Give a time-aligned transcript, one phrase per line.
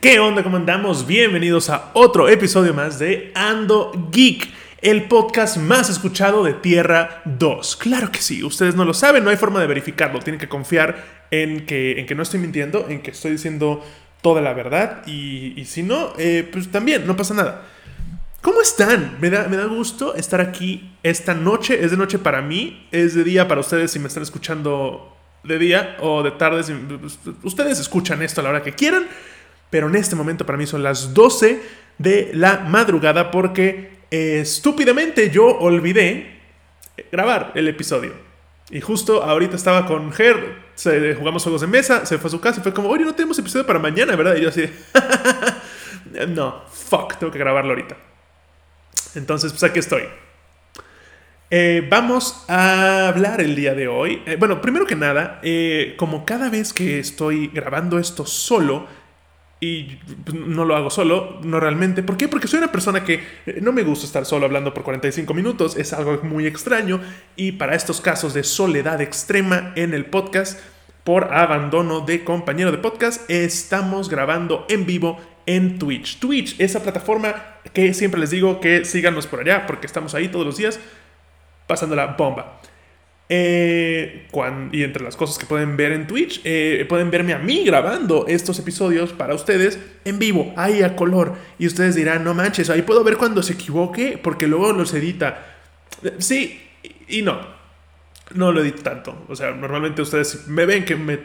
[0.00, 0.44] ¿Qué onda?
[0.44, 1.08] ¿Cómo andamos?
[1.08, 4.48] Bienvenidos a otro episodio más de Ando Geek,
[4.80, 7.74] el podcast más escuchado de Tierra 2.
[7.74, 11.26] Claro que sí, ustedes no lo saben, no hay forma de verificarlo, tienen que confiar
[11.32, 13.84] en que, en que no estoy mintiendo, en que estoy diciendo
[14.22, 17.66] toda la verdad y, si no, eh, pues también, no pasa nada.
[18.40, 19.16] ¿Cómo están?
[19.20, 21.84] Me da, me da gusto estar aquí esta noche.
[21.84, 25.58] Es de noche para mí, es de día para ustedes si me están escuchando de
[25.58, 26.62] día o de tarde.
[27.42, 29.06] ustedes escuchan esto a la hora que quieran,
[29.70, 31.60] pero en este momento para mí son las 12
[31.98, 36.38] de la madrugada porque eh, estúpidamente yo olvidé
[37.12, 38.12] grabar el episodio.
[38.70, 40.56] Y justo ahorita estaba con Ger,
[41.18, 43.38] jugamos juegos de mesa, se fue a su casa y fue como, oye, no tenemos
[43.38, 44.36] episodio para mañana, ¿verdad?
[44.36, 44.68] Y yo así,
[46.28, 47.96] no, fuck, tengo que grabarlo ahorita.
[49.14, 50.02] Entonces, pues aquí estoy.
[51.50, 54.22] Eh, vamos a hablar el día de hoy.
[54.26, 58.86] Eh, bueno, primero que nada, eh, como cada vez que estoy grabando esto solo,
[59.60, 62.02] y pues, no lo hago solo, no realmente.
[62.02, 62.28] ¿Por qué?
[62.28, 63.22] Porque soy una persona que
[63.60, 67.00] no me gusta estar solo hablando por 45 minutos, es algo muy extraño
[67.36, 70.60] y para estos casos de soledad extrema en el podcast,
[71.04, 76.18] por abandono de compañero de podcast, estamos grabando en vivo en Twitch.
[76.18, 77.34] Twitch, esa plataforma
[77.72, 80.78] que siempre les digo que síganos por allá porque estamos ahí todos los días
[81.66, 82.60] pasando la bomba.
[83.30, 84.26] Eh,
[84.72, 88.26] y entre las cosas que pueden ver en Twitch, eh, pueden verme a mí grabando
[88.26, 91.34] estos episodios para ustedes en vivo, ahí a color.
[91.58, 95.56] Y ustedes dirán, no manches, ahí puedo ver cuando se equivoque, porque luego los edita.
[96.18, 96.62] Sí
[97.08, 97.40] y no.
[98.34, 99.24] No lo edito tanto.
[99.28, 101.18] O sea, normalmente ustedes me ven que me.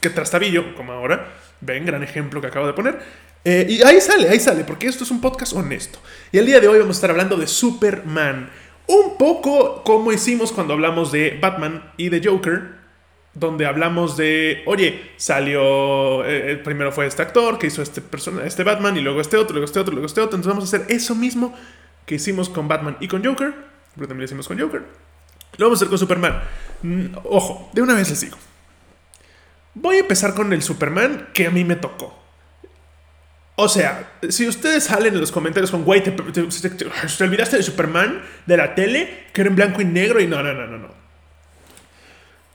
[0.00, 1.32] que trastabillo, como ahora.
[1.60, 3.00] Ven, gran ejemplo que acabo de poner.
[3.44, 5.98] Eh, y ahí sale, ahí sale, porque esto es un podcast honesto.
[6.30, 8.50] Y el día de hoy vamos a estar hablando de Superman.
[8.92, 12.74] Un poco como hicimos cuando hablamos de Batman y de Joker,
[13.32, 18.64] donde hablamos de, oye, salió, eh, primero fue este actor que hizo este, persona, este
[18.64, 20.36] Batman y luego este otro, luego este otro, luego este otro.
[20.36, 21.54] Entonces vamos a hacer eso mismo
[22.04, 23.54] que hicimos con Batman y con Joker,
[23.94, 24.82] pero también lo hicimos con Joker.
[25.56, 26.42] Lo vamos a hacer con Superman.
[26.82, 28.36] Mm, ojo, de una vez les digo.
[29.72, 32.21] Voy a empezar con el Superman que a mí me tocó.
[33.62, 38.56] O sea, si ustedes salen en los comentarios con, güey, te, olvidaste de Superman de
[38.56, 40.88] la tele, que era en blanco y negro, y no, no, no, no, no.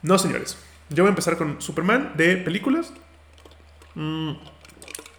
[0.01, 0.57] No, señores.
[0.89, 2.91] Yo voy a empezar con Superman de películas.
[3.95, 4.33] Mm,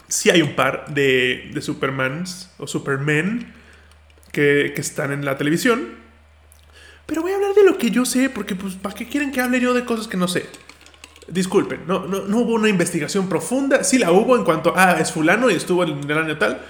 [0.09, 3.55] sí hay un par de, de Supermans o Supermen
[4.31, 5.95] que, que están en la televisión.
[7.07, 9.41] Pero voy a hablar de lo que yo sé, porque, pues, ¿para qué quieren que
[9.41, 10.51] hable yo de cosas que no sé?
[11.29, 13.85] Disculpen, no, no, no, hubo una investigación profunda.
[13.85, 16.61] Sí la hubo en cuanto a, ah, es fulano y estuvo en el año tal.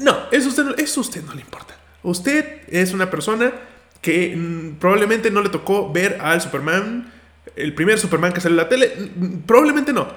[0.00, 1.76] No, eso usted, eso usted no le importa.
[2.02, 3.52] Usted es una persona
[4.00, 7.12] que mm, probablemente no le tocó ver al Superman,
[7.54, 8.92] el primer Superman que salió en la tele.
[9.14, 10.08] Mm, probablemente no.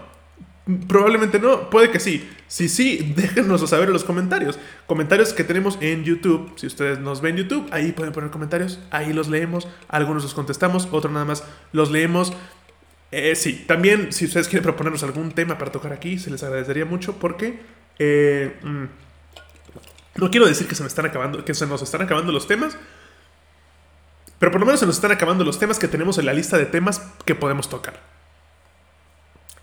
[0.88, 2.28] Probablemente no, puede que sí.
[2.47, 4.57] Si sí, déjenoslo saber en los comentarios.
[4.88, 6.53] Comentarios que tenemos en YouTube.
[6.56, 8.79] Si ustedes nos ven en YouTube, ahí pueden poner comentarios.
[8.90, 9.67] Ahí los leemos.
[9.88, 12.34] Algunos los contestamos, otros nada más los leemos.
[13.12, 16.86] Eh, sí, también si ustedes quieren proponernos algún tema para tocar aquí, se les agradecería
[16.86, 17.60] mucho porque
[18.00, 18.84] eh, mm,
[20.16, 22.78] no quiero decir que se me están acabando, que se nos están acabando los temas,
[24.40, 26.58] pero por lo menos se nos están acabando los temas que tenemos en la lista
[26.58, 28.02] de temas que podemos tocar.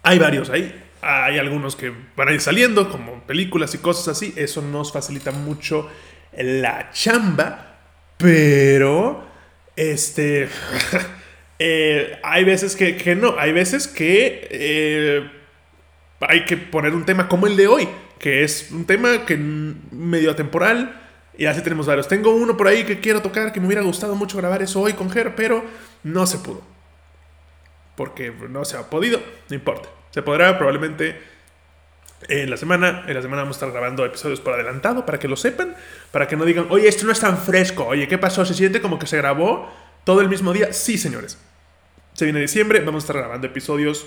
[0.02, 4.32] Hay varios ahí, hay algunos que van a ir saliendo, como películas y cosas así,
[4.36, 5.90] eso nos facilita mucho
[6.36, 7.76] la chamba,
[8.16, 9.24] pero
[9.76, 10.48] este
[11.64, 15.30] Eh, hay veces que, no, hay veces que eh,
[16.18, 20.32] hay que poner un tema como el de hoy, que es un tema que medio
[20.32, 21.00] atemporal,
[21.38, 22.08] y así tenemos varios.
[22.08, 24.94] Tengo uno por ahí que quiero tocar, que me hubiera gustado mucho grabar eso hoy
[24.94, 25.64] con Ger, pero
[26.02, 26.62] no se pudo.
[27.94, 29.88] Porque no se ha podido, no importa.
[30.10, 31.16] Se podrá probablemente
[32.28, 33.04] en la semana.
[33.06, 35.76] En la semana vamos a estar grabando episodios por adelantado para que lo sepan.
[36.10, 37.86] Para que no digan, oye, esto no es tan fresco.
[37.86, 38.44] Oye, ¿qué pasó?
[38.44, 39.72] ¿Se siente como que se grabó
[40.02, 40.72] todo el mismo día?
[40.72, 41.38] Sí, señores.
[42.14, 44.06] Se viene diciembre, vamos a estar grabando episodios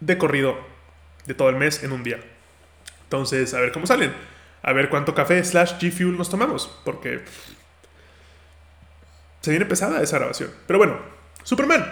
[0.00, 0.56] de corrido
[1.26, 2.20] de todo el mes en un día.
[3.04, 4.12] Entonces, a ver cómo salen.
[4.62, 6.70] A ver cuánto café slash G Fuel nos tomamos.
[6.84, 7.22] Porque
[9.40, 10.50] se viene pesada esa grabación.
[10.66, 10.98] Pero bueno,
[11.42, 11.90] Superman.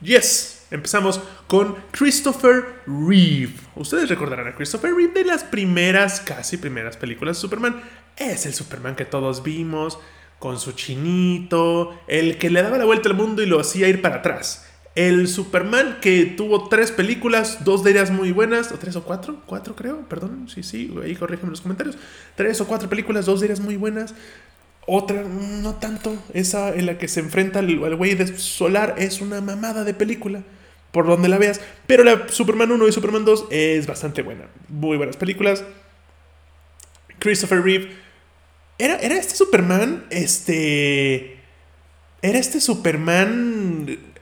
[0.00, 0.66] Yes.
[0.70, 3.54] Empezamos con Christopher Reeve.
[3.76, 7.82] Ustedes recordarán a Christopher Reeve de las primeras, casi primeras películas de Superman.
[8.16, 9.98] Es el Superman que todos vimos,
[10.38, 14.02] con su chinito, el que le daba la vuelta al mundo y lo hacía ir
[14.02, 14.68] para atrás.
[14.94, 19.42] El Superman que tuvo tres películas, dos de ellas muy buenas, o tres o cuatro,
[19.44, 21.98] cuatro creo, perdón, sí, sí, ahí corrígeme en los comentarios.
[22.36, 24.14] Tres o cuatro películas, dos de ellas muy buenas.
[24.86, 29.40] Otra, no tanto, esa en la que se enfrenta al güey de Solar es una
[29.40, 30.44] mamada de película,
[30.92, 31.60] por donde la veas.
[31.88, 35.64] Pero la Superman 1 y Superman 2 es bastante buena, muy buenas películas.
[37.18, 37.90] Christopher Reeve.
[38.78, 41.38] Era, era este Superman, este...
[42.22, 44.13] Era este Superman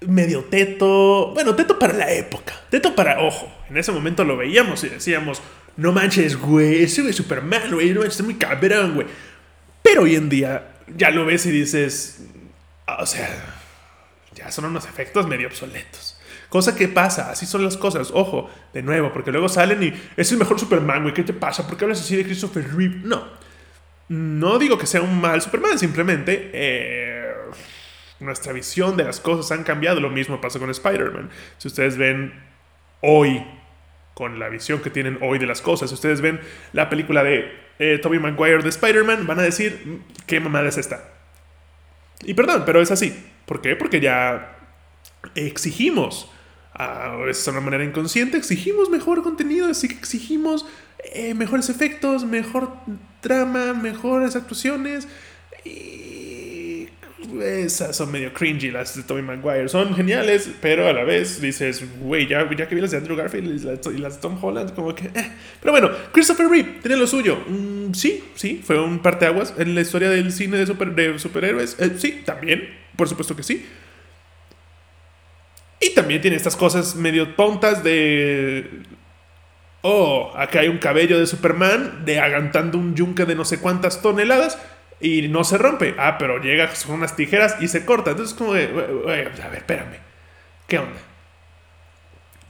[0.00, 1.32] medio teto.
[1.34, 2.54] Bueno, teto para la época.
[2.70, 5.42] Teto para, ojo, en ese momento lo veíamos y decíamos,
[5.76, 9.06] no manches, güey, ese es Superman, güey, no manches, es muy cabrón, güey.
[9.82, 12.22] Pero hoy en día ya lo ves y dices,
[12.98, 13.28] o sea,
[14.34, 16.18] ya son unos efectos medio obsoletos.
[16.48, 18.10] Cosa que pasa, así son las cosas.
[18.12, 21.12] Ojo, de nuevo, porque luego salen y es el mejor Superman, güey.
[21.12, 21.66] ¿Qué te pasa?
[21.66, 23.00] ¿Por qué hablas así de Christopher Reeve?
[23.04, 23.26] No.
[24.08, 27.34] No digo que sea un mal Superman, simplemente eh,
[28.20, 30.00] nuestra visión de las cosas han cambiado.
[30.00, 31.30] Lo mismo pasa con Spider-Man.
[31.58, 32.32] Si ustedes ven
[33.00, 33.44] hoy,
[34.14, 36.40] con la visión que tienen hoy de las cosas, si ustedes ven
[36.72, 41.04] la película de eh, Tobey Maguire de Spider-Man, van a decir, ¿qué mamada es esta?
[42.22, 43.14] Y perdón, pero es así.
[43.46, 43.76] ¿Por qué?
[43.76, 44.56] Porque ya
[45.34, 46.30] exigimos
[46.74, 50.64] a veces de una manera inconsciente, exigimos mejor contenido, así que exigimos
[51.12, 52.72] eh, mejores efectos, mejor
[53.20, 55.08] trama, mejores actuaciones.
[57.42, 59.68] Esas son medio cringy las de Tobey Maguire.
[59.68, 63.16] Son geniales, pero a la vez dices, güey, ya, ya que vi las de Andrew
[63.16, 63.60] Garfield
[63.94, 65.06] y las, de Tom Holland, como que...
[65.06, 65.32] Eh.
[65.60, 67.38] Pero bueno, Christopher Reeve tiene lo suyo.
[67.46, 71.76] Mm, sí, sí, fue un parteaguas en la historia del cine de, super, de superhéroes.
[71.78, 73.66] Eh, sí, también, por supuesto que sí.
[75.80, 78.68] Y también tiene estas cosas medio tontas de...
[79.82, 84.02] Oh, acá hay un cabello de Superman de agantando un yunque de no sé cuántas
[84.02, 84.58] toneladas
[85.00, 85.94] y no se rompe.
[85.98, 88.12] Ah, pero llega con unas tijeras y se corta.
[88.12, 88.52] Entonces como.
[88.52, 89.98] A ver, espérame.
[90.66, 91.00] ¿Qué onda?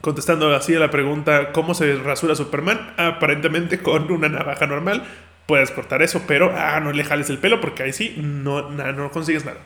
[0.01, 2.93] Contestando así a la pregunta, ¿cómo se rasura Superman?
[2.97, 5.05] Aparentemente con una navaja normal
[5.45, 9.11] puedes cortar eso, pero ah, no le jales el pelo porque ahí sí no, no
[9.11, 9.57] consigues nada.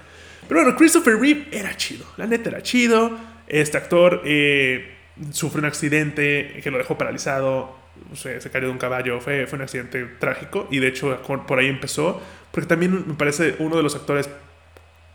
[0.48, 2.06] Pero bueno, Christopher Reeve era chido.
[2.18, 4.96] La neta era chido este actor eh,
[5.32, 7.76] sufre un accidente que lo dejó paralizado,
[8.14, 11.68] se, cayó de un caballo, fue, fue un accidente trágico y de hecho por ahí
[11.68, 12.22] empezó,
[12.54, 14.30] porque también me parece uno de los actores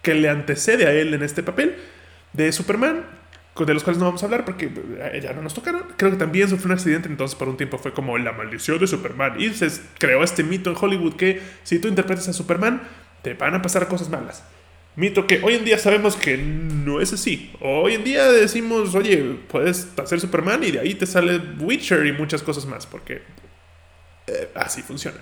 [0.02, 1.76] que le antecede a él en este papel
[2.32, 3.05] de Superman,
[3.56, 5.85] de los cuales no vamos a hablar porque eh, ya no nos tocaron.
[5.96, 8.88] Creo que también sufrió un accidente, entonces por un tiempo fue como la maldición de
[8.88, 9.40] Superman.
[9.40, 9.69] Y se
[9.99, 12.82] creó este mito en Hollywood que si tú interpretas a Superman,
[13.23, 14.44] te van a pasar cosas malas.
[14.96, 17.52] Mito que hoy en día sabemos que no es así.
[17.61, 22.12] Hoy en día decimos, oye, puedes hacer Superman y de ahí te sale Witcher y
[22.12, 23.23] muchas cosas más, porque
[24.26, 25.19] eh, así funciona.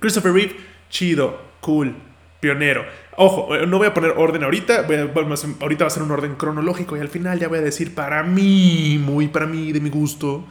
[0.00, 0.56] Christopher Reeve,
[0.90, 1.94] chido, cool,
[2.40, 2.84] pionero.
[3.16, 6.96] Ojo, eh, no voy a poner orden ahorita, ahorita va a ser un orden cronológico
[6.96, 10.46] y al final ya voy a decir para mí, muy para mí, de mi gusto,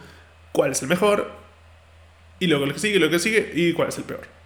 [0.52, 1.30] cuál es el mejor,
[2.38, 4.36] y luego lo que sigue, lo que sigue, y cuál es el peor.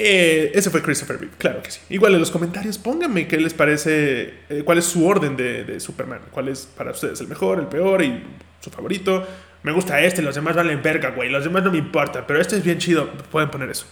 [0.00, 1.80] Eh, ese fue Christopher Reeve, claro que sí.
[1.88, 6.20] Igual en los comentarios pónganme qué les parece, eh, cuál es su orden de, Superman,
[6.30, 8.22] cuál es para ustedes el mejor, el peor y
[8.60, 9.26] su favorito.
[9.64, 12.56] Me gusta este, los demás valen verga, güey, los demás no me importa, pero este
[12.56, 13.86] es bien chido, pueden poner eso.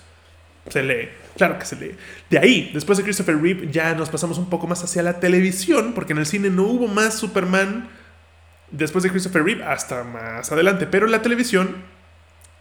[0.68, 1.94] Se lee, claro que se lee.
[2.28, 5.92] De ahí, después de Christopher Reeve, ya nos pasamos un poco más hacia la televisión,
[5.94, 7.88] porque en el cine no hubo más Superman
[8.70, 11.76] después de Christopher Reeve hasta más adelante, pero en la televisión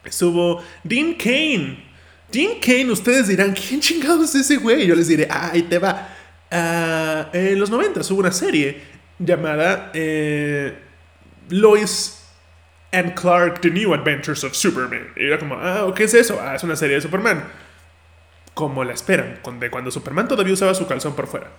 [0.03, 1.95] estuvo Dean Kane
[2.31, 4.85] Dean Kane, ustedes dirán, ¿quién chingados es ese güey?
[4.85, 6.09] Yo les diré, ahí te va.
[6.51, 8.81] Ah, en los 90 hubo una serie
[9.19, 10.77] llamada eh,
[11.49, 12.23] Lois
[12.91, 15.07] and Clark, The New Adventures of Superman.
[15.15, 16.39] Y era como, ah, ¿qué es eso?
[16.41, 17.43] Ah, es una serie de Superman.
[18.55, 21.51] Como la esperan, de cuando Superman todavía usaba su calzón por fuera.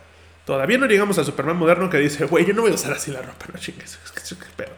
[0.45, 3.13] Todavía no llegamos al Superman moderno que dice, güey, yo no voy a usar así
[3.13, 3.99] la ropa, no chingues,
[4.57, 4.71] pedo.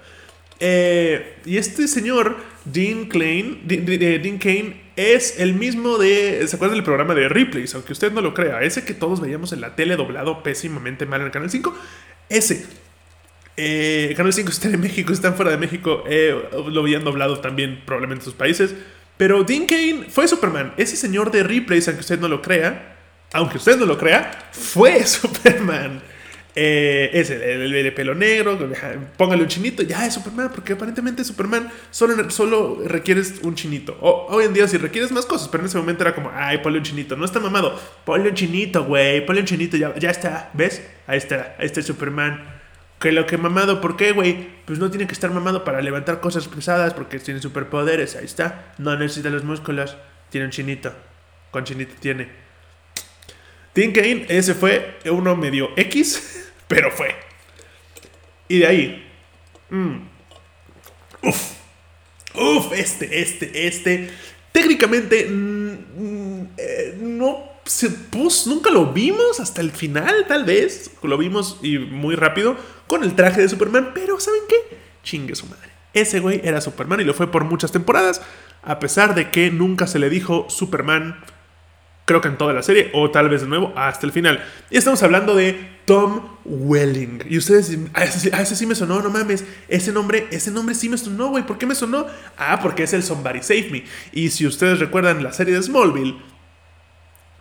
[0.61, 6.47] Eh, y este señor, Dean, Klein, Dean Kane, es el mismo de.
[6.49, 7.75] ¿Se acuerdan del programa de Ripley's?
[7.75, 11.21] Aunque usted no lo crea, ese que todos veíamos en la tele doblado pésimamente mal
[11.21, 11.75] en el Canal 5.
[12.29, 12.67] Ese.
[13.57, 16.03] Eh, Canal 5 está en México, están fuera de México.
[16.09, 16.35] Eh,
[16.67, 18.75] lo habían doblado también, probablemente en sus países.
[19.19, 20.73] Pero Dean Kane fue Superman.
[20.79, 22.97] Ese señor de Ripley's, aunque usted no lo crea,
[23.33, 26.01] aunque usted no lo crea, fue Superman.
[26.61, 28.59] Eh, es el, de pelo negro,
[29.17, 33.97] póngale un chinito, ya es Superman, porque aparentemente Superman solo, solo requieres un chinito.
[34.01, 36.79] hoy en día si requieres más cosas, pero en ese momento era como, ay, ponle
[36.79, 40.51] un chinito, no está mamado, ponle un chinito, güey, ponle un chinito, ya, ya está,
[40.53, 40.83] ¿ves?
[41.07, 42.58] Ahí está, ahí está Superman.
[42.99, 44.49] Que lo que mamado, ¿por qué, güey?
[44.65, 48.75] Pues no tiene que estar mamado para levantar cosas pesadas porque tiene superpoderes, ahí está.
[48.79, 49.97] No necesita los músculos,
[50.31, 50.93] tiene un chinito,
[51.53, 52.29] con chinito tiene.
[53.73, 57.15] Tim Kane, ese fue uno medio X pero fue.
[58.47, 59.07] Y de ahí.
[59.71, 59.97] Mm,
[61.23, 61.53] uf.
[62.35, 64.11] Uf, este, este, este.
[64.53, 70.91] Técnicamente mm, mm, eh, no se puso, nunca lo vimos hasta el final, tal vez.
[71.03, 72.57] Lo vimos y muy rápido
[72.89, 74.79] con el traje de Superman, pero ¿saben qué?
[75.05, 75.69] Chingue su madre.
[75.95, 78.21] Ese güey era Superman y lo fue por muchas temporadas,
[78.63, 81.21] a pesar de que nunca se le dijo Superman,
[82.05, 84.45] creo que en toda la serie, o tal vez de nuevo hasta el final.
[84.71, 87.25] Y estamos hablando de Tom Welling.
[87.29, 90.99] Y ustedes, a ese, sí me sonó, no mames, ese nombre, ese nombre sí me
[90.99, 92.07] sonó, güey, ¿por qué me sonó?
[92.37, 93.85] Ah, porque es el Somebody Save Me.
[94.13, 96.17] Y si ustedes recuerdan la serie de Smallville,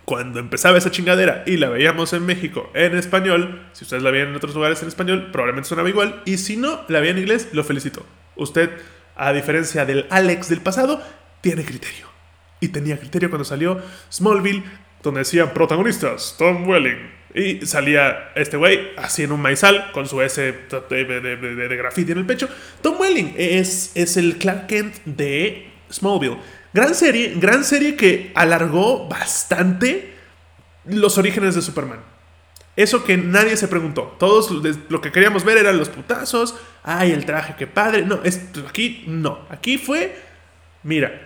[0.07, 4.29] cuando empezaba esa chingadera y la veíamos en México en español, si ustedes la veían
[4.29, 6.21] en otros lugares en español, probablemente sonaba igual.
[6.23, 8.05] Y si no, la veían en inglés, lo felicito.
[8.37, 8.69] Usted,
[9.17, 11.03] a diferencia del Alex del pasado,
[11.41, 12.07] tiene criterio.
[12.61, 14.63] Y tenía criterio cuando salió Smallville,
[15.03, 17.11] donde decían protagonistas, Tom Welling.
[17.35, 22.19] Y salía este güey así en un maizal con su S de, de, graffiti en
[22.19, 22.47] el pecho.
[22.81, 26.37] Tom Welling es, es el Clark Kent de Smallville.
[26.77, 30.13] Gran serie, gran serie que alargó bastante
[30.85, 32.01] los orígenes de Superman.
[32.75, 34.15] Eso que nadie se preguntó.
[34.19, 34.51] Todos
[34.87, 36.55] lo que queríamos ver eran los putazos.
[36.83, 38.03] Ay, el traje, qué padre.
[38.03, 38.19] No,
[38.69, 39.39] aquí no.
[39.49, 40.15] Aquí fue.
[40.83, 41.19] Mira.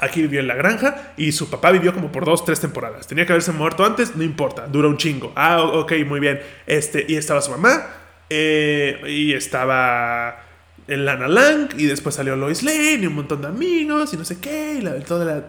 [0.00, 3.06] Aquí vivió en la granja y su papá vivió como por dos, tres temporadas.
[3.06, 5.32] Tenía que haberse muerto antes, no importa, dura un chingo.
[5.36, 6.40] Ah, ok, muy bien.
[6.66, 7.86] Este, y estaba su mamá.
[8.28, 10.49] Eh, y estaba
[10.90, 14.24] el Lana Lang y después salió Lois Lane y un montón de amigos y no
[14.24, 15.44] sé qué, y la, toda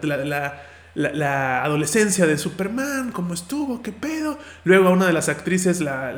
[0.94, 4.38] la, adolescencia de Superman, cómo estuvo, qué pedo.
[4.64, 6.12] Luego a una de las actrices la,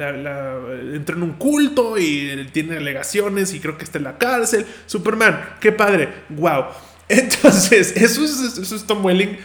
[0.93, 4.67] entró en un culto y tiene alegaciones y creo que está en la cárcel.
[4.87, 6.67] Superman, qué padre, wow.
[7.09, 9.39] Entonces, eso es, eso es Tom Welling.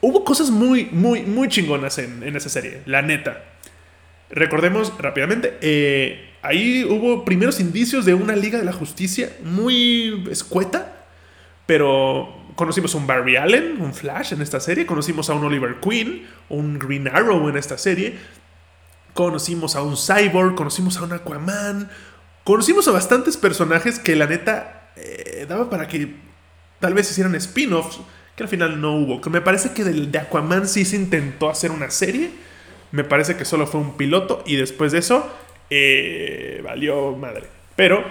[0.00, 3.44] Hubo cosas muy, muy, muy chingonas en, en esa serie, la neta.
[4.30, 11.04] Recordemos rápidamente, eh, ahí hubo primeros indicios de una Liga de la Justicia muy escueta,
[11.66, 15.76] pero conocimos a un Barry Allen, un Flash en esta serie, conocimos a un Oliver
[15.80, 18.18] Queen, un Green Arrow en esta serie,
[19.14, 21.90] conocimos a un Cyborg, conocimos a un Aquaman,
[22.44, 26.16] conocimos a bastantes personajes que la neta eh, daba para que
[26.80, 28.00] tal vez hicieran spin-offs,
[28.36, 29.20] que al final no hubo.
[29.20, 32.30] Que me parece que de Aquaman sí se intentó hacer una serie,
[32.92, 35.30] me parece que solo fue un piloto y después de eso
[35.70, 37.46] eh, valió madre.
[37.76, 38.04] Pero,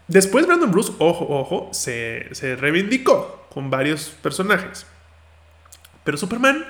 [0.08, 4.86] después Brandon Ruth, ojo, ojo, se, se reivindicó con varios personajes.
[6.02, 6.64] Pero Superman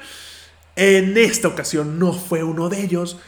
[0.80, 3.18] en esta ocasión no fue uno de ellos.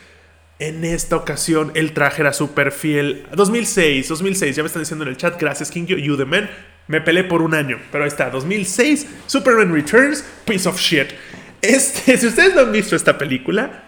[0.59, 3.27] En esta ocasión el traje era súper fiel.
[3.35, 6.49] 2006, 2006, ya me están diciendo en el chat, gracias King You the Man.
[6.89, 11.09] Me peleé por un año, pero ahí está, 2006, Superman Returns, piece of shit.
[11.61, 13.85] Este, si ustedes no han visto esta película,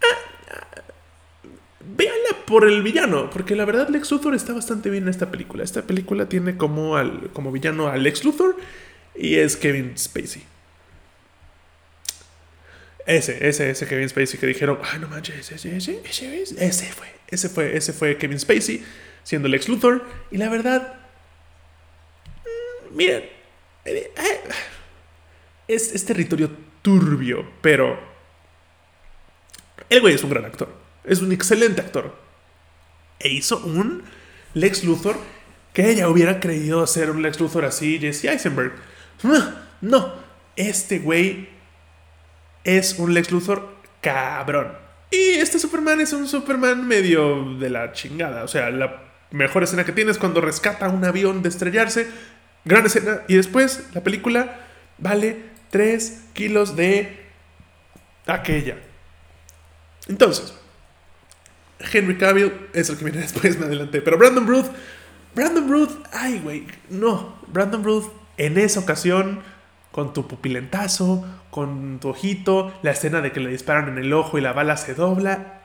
[0.00, 0.80] ah,
[1.80, 5.64] véanla por el villano, porque la verdad Lex Luthor está bastante bien en esta película.
[5.64, 8.56] Esta película tiene como, al, como villano a Lex Luthor
[9.14, 10.53] y es Kevin Spacey.
[13.06, 17.08] Ese, ese, ese Kevin Spacey que dijeron, ay, no manches, ese, ese, ese, ese, fue,
[17.28, 18.84] ese fue, ese fue Kevin Spacey
[19.22, 20.04] siendo Lex Luthor.
[20.30, 20.94] Y la verdad,
[22.44, 23.24] mm, miren,
[23.84, 24.40] eh, eh,
[25.68, 27.98] es, es territorio turbio, pero
[29.90, 32.14] el güey es un gran actor, es un excelente actor.
[33.18, 34.02] E hizo un
[34.54, 35.16] Lex Luthor
[35.72, 38.72] que ella hubiera creído hacer un Lex Luthor así, Jesse Eisenberg.
[39.80, 40.14] No,
[40.56, 41.48] este güey
[42.64, 43.68] es un Lex Luthor
[44.00, 44.72] cabrón.
[45.10, 48.42] Y este Superman es un Superman medio de la chingada.
[48.42, 52.08] O sea, la mejor escena que tiene es cuando rescata un avión de estrellarse.
[52.64, 53.20] Gran escena.
[53.28, 54.60] Y después la película
[54.98, 55.36] vale
[55.70, 57.24] 3 kilos de
[58.26, 58.76] aquella.
[60.08, 60.54] Entonces,
[61.92, 64.00] Henry Cavill es el que viene después, me adelanté.
[64.00, 64.66] Pero Brandon Ruth,
[65.34, 67.38] Brandon Ruth, ay, güey, no.
[67.48, 69.42] Brandon Ruth en esa ocasión,
[69.94, 74.36] con tu pupilentazo, con tu ojito, la escena de que le disparan en el ojo
[74.36, 75.60] y la bala se dobla.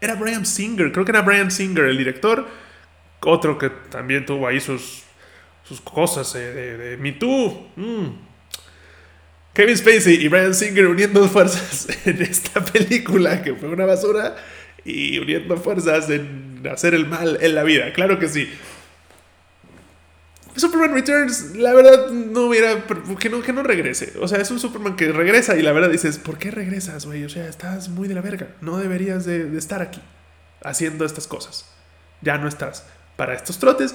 [0.00, 2.48] Era Brian Singer, creo que era Brian Singer el director.
[3.20, 5.04] Otro que también tuvo ahí sus,
[5.62, 7.68] sus cosas eh, de, Me Too.
[7.76, 8.06] Mm.
[9.54, 14.34] Kevin Spacey y Brian Singer uniendo fuerzas en esta película que fue una basura
[14.84, 17.92] y uniendo fuerzas en hacer el mal en la vida.
[17.92, 18.50] Claro que sí.
[20.56, 22.84] Superman Returns, la verdad, no hubiera.
[23.18, 24.14] Que no, que no regrese.
[24.20, 27.24] O sea, es un Superman que regresa y la verdad dices, ¿por qué regresas, güey?
[27.24, 28.48] O sea, estás muy de la verga.
[28.60, 30.00] No deberías de, estar aquí
[30.62, 31.70] haciendo estas cosas.
[32.20, 33.94] Ya no estás para estos trotes.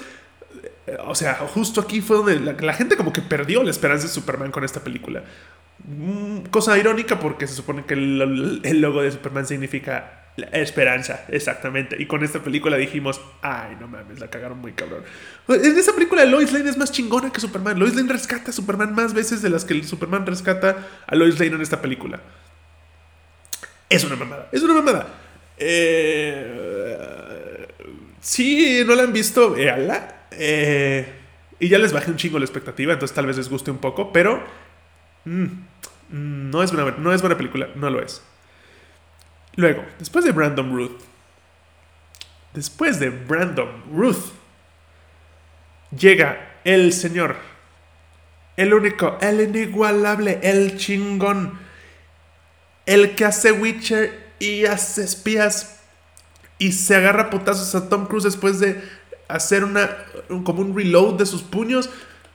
[1.05, 4.51] O sea, justo aquí fue donde la, gente como que perdió la esperanza de Superman
[4.51, 5.23] con esta película.
[5.83, 11.95] Mm, cosa irónica porque se supone que el logo de Superman significa la esperanza, exactamente.
[11.99, 15.03] Y con esta película dijimos, ay, no mames, la cagaron muy cabrón.
[15.47, 17.79] En esa película Lois Lane es más chingona que Superman.
[17.79, 21.39] Lois Lane rescata a Superman más veces de las que el Superman rescata a Lois
[21.39, 22.19] Lane en esta película.
[23.89, 25.07] Es una mamada, es una mamada.
[25.57, 27.67] Eh,
[28.19, 30.27] si no la han visto, véanla.
[30.31, 31.13] Eh,
[31.59, 34.11] y ya les bajé un chingo la expectativa, entonces tal vez les guste un poco,
[34.11, 34.43] pero
[35.23, 35.45] mm,
[36.09, 38.21] no, es no es buena película, no lo es.
[39.55, 40.99] Luego, después de Brandon Ruth,
[42.53, 44.31] después de Brandon Ruth,
[45.97, 47.37] llega el señor,
[48.57, 51.59] el único, el inigualable, el chingón,
[52.85, 55.79] el que hace Witcher y hace espías
[56.57, 58.81] y se agarra putazos a Tom Cruise después de
[59.27, 59.89] hacer una,
[60.43, 61.89] como un reload de sus puños,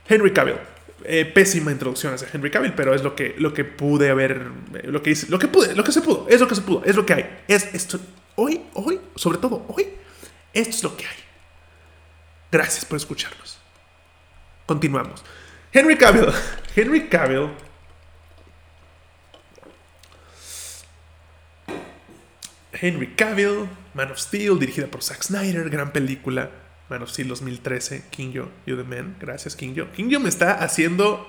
[0.07, 0.57] Henry Cavill.
[1.03, 4.87] Eh, pésima introducción hacia Henry Cavill, pero es lo que, lo que pude haber, eh,
[4.87, 6.83] lo que hice, lo que pude, lo que se pudo, es lo que se pudo,
[6.85, 7.43] es lo que hay.
[7.47, 7.99] Es esto,
[8.35, 9.87] hoy, hoy, sobre todo hoy,
[10.53, 11.17] esto es lo que hay.
[12.51, 13.59] Gracias por escucharnos.
[14.65, 15.23] Continuamos.
[15.73, 16.27] Henry Cavill,
[16.75, 17.49] Henry Cavill.
[22.73, 26.49] Henry Cavill, Man of Steel, dirigida por Zack Snyder, gran película.
[26.99, 29.15] Of Steel 2013, King Yo, You the Man.
[29.19, 29.91] Gracias, King Yo.
[29.91, 31.27] King Yo me está haciendo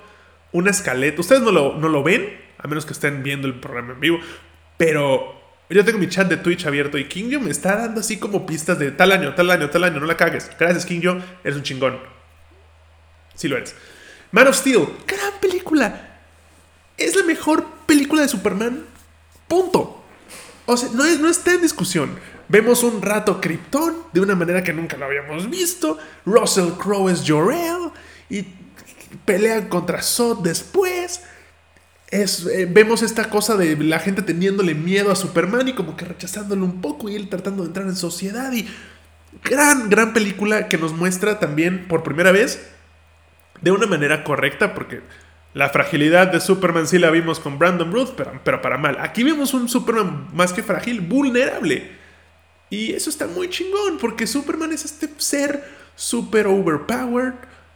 [0.52, 1.20] una escaleta.
[1.20, 4.18] Ustedes no lo, no lo ven, a menos que estén viendo el programa en vivo,
[4.76, 8.18] pero yo tengo mi chat de Twitch abierto y King Yo me está dando así
[8.18, 10.50] como pistas de tal año, tal año, tal año, no la cagues.
[10.58, 11.98] Gracias, King Yo, eres un chingón.
[13.34, 13.74] Sí lo eres.
[14.30, 16.18] Man of Steel, gran película.
[16.96, 18.84] Es la mejor película de Superman.
[19.48, 20.01] Punto.
[20.94, 22.18] No, no está en discusión.
[22.48, 25.98] Vemos un rato Krypton de una manera que nunca lo habíamos visto.
[26.26, 27.90] Russell Crowe es Jor-El
[28.28, 28.46] y
[29.24, 31.22] pelean contra Zod después.
[32.10, 36.04] Es, eh, vemos esta cosa de la gente teniéndole miedo a Superman y como que
[36.04, 38.68] rechazándolo un poco y él tratando de entrar en sociedad y
[39.42, 42.68] gran, gran película que nos muestra también por primera vez
[43.62, 45.00] de una manera correcta porque
[45.54, 48.96] la fragilidad de Superman sí la vimos con Brandon Ruth, pero, para mal.
[49.00, 52.02] Aquí vemos un Superman más que frágil, vulnerable
[52.72, 55.62] y eso está muy chingón, porque Superman es este ser
[55.94, 57.34] super overpowered,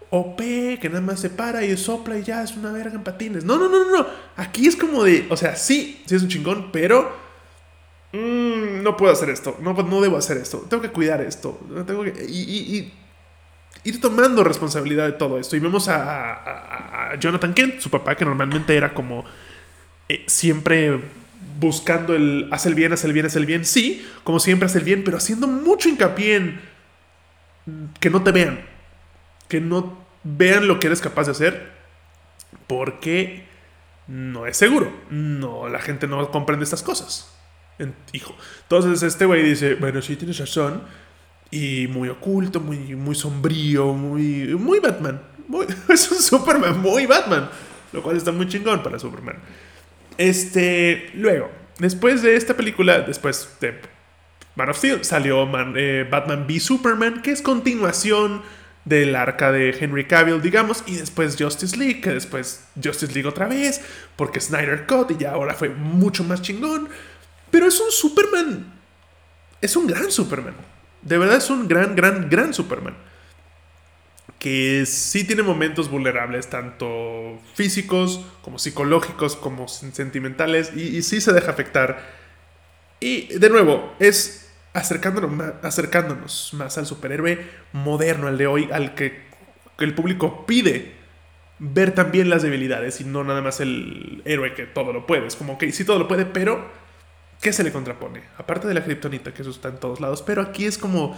[0.09, 0.39] OP,
[0.81, 3.45] que nada más se para y sopla y ya es una verga en patines.
[3.45, 4.07] No, no, no, no.
[4.37, 7.13] Aquí es como de, o sea, sí, sí es un chingón, pero
[8.13, 12.03] mm, no puedo hacer esto, no, no debo hacer esto, tengo que cuidar esto, tengo
[12.03, 12.91] que, y,
[13.87, 15.57] ir tomando responsabilidad de todo esto.
[15.57, 19.25] Y vemos a, Jonathan Kent, su papá, que normalmente era como
[20.09, 21.01] eh, siempre
[21.59, 23.65] buscando el hace el bien, hace el bien, hace el bien.
[23.65, 26.61] Sí, como siempre hace el bien, pero haciendo mucho hincapié en
[28.01, 28.61] que no te vean.
[29.49, 31.73] Que no vean lo que eres capaz de hacer.
[32.67, 33.47] Porque
[34.09, 34.93] no es seguro.
[35.11, 37.33] No, la gente no comprende estas cosas.
[37.79, 40.83] Entonces este güey dice, bueno, sí, tienes razón.
[41.51, 45.21] Y muy oculto, muy, muy sombrío, muy, muy Batman.
[45.89, 47.49] es un Superman muy Batman.
[47.93, 49.37] Lo cual está muy chingón para Superman.
[50.19, 53.81] Este, luego, después de esta película, después de
[54.55, 58.43] Man of Steel, salió eh, Batman v Superman, que es continuación
[58.85, 63.47] del arca de Henry Cavill, digamos, y después Justice League, que después Justice League otra
[63.47, 63.83] vez,
[64.15, 66.89] porque Snyder Cut y ya ahora fue mucho más chingón.
[67.51, 68.73] Pero es un Superman.
[69.61, 70.55] Es un gran Superman.
[71.03, 72.97] De verdad es un gran, gran, gran Superman
[74.39, 81.51] que sí tiene momentos vulnerables, tanto físicos como psicológicos, como sentimentales, y, sí se deja
[81.51, 81.99] afectar
[83.01, 88.95] Y de nuevo, es acercándonos más, acercándonos más al superhéroe moderno, al de hoy, al
[88.95, 89.23] que,
[89.79, 90.95] que el público pide
[91.59, 95.27] ver también las debilidades y no nada más el héroe que todo lo puede.
[95.27, 96.71] Es como que sí todo lo puede, pero
[97.47, 98.23] ¿qué se le contrapone?
[98.39, 101.17] Aparte de la kriptonita, que eso está en todos lados, pero aquí es como,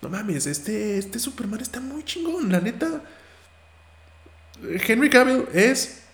[0.00, 3.02] no mames, este, este Superman está muy chingón, la neta.
[4.62, 6.04] Henry Cavill es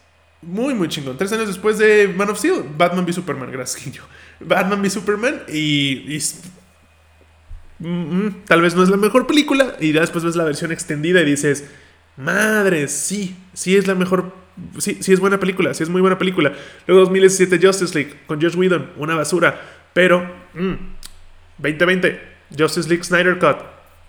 [0.42, 1.16] muy, muy chingón.
[1.16, 3.94] Tres años después de Man of Steel, Batman v Superman, gracias.
[4.40, 6.18] Batman v Superman y,
[7.78, 10.72] mm, mm, tal vez no es la mejor película y ya después ves la versión
[10.72, 11.62] extendida y dices,
[12.16, 14.34] madre, sí, sí es la mejor,
[14.78, 16.52] sí, sí es buena película, sí es muy buena película.
[16.86, 19.60] Luego 2017 Justice League con Josh Whedon, una basura,
[19.92, 20.28] pero
[21.58, 23.58] 2020 mm, Justice League Snyder Cut,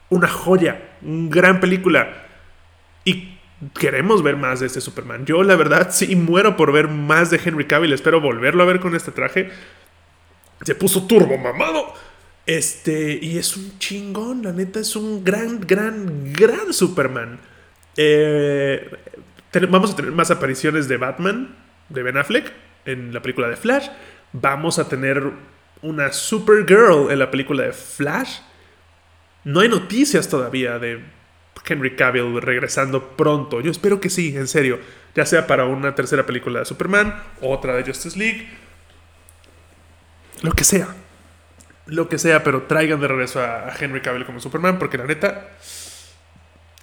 [0.09, 2.25] una joya, una gran película.
[3.03, 3.37] Y
[3.79, 5.25] queremos ver más de este Superman.
[5.25, 7.93] Yo, la verdad, sí muero por ver más de Henry Cavill.
[7.93, 9.49] Espero volverlo a ver con este traje.
[10.63, 11.93] Se puso turbo mamado.
[12.45, 17.39] Este, y es un chingón, la neta, es un gran, gran, gran Superman.
[17.97, 18.87] Eh,
[19.69, 21.55] vamos a tener más apariciones de Batman,
[21.89, 22.51] de Ben Affleck,
[22.85, 23.87] en la película de Flash.
[24.33, 25.31] Vamos a tener
[25.81, 28.39] una Supergirl en la película de Flash.
[29.43, 31.03] No hay noticias todavía de
[31.65, 33.61] Henry Cavill regresando pronto.
[33.61, 34.79] Yo espero que sí, en serio.
[35.15, 38.49] Ya sea para una tercera película de Superman, otra de Justice League.
[40.41, 40.87] Lo que sea.
[41.85, 45.51] Lo que sea, pero traigan de regreso a Henry Cavill como Superman, porque la neta